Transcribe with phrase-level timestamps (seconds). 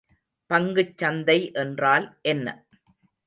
[0.49, 2.47] பங்குச் சந்தை என்றால் என்ன?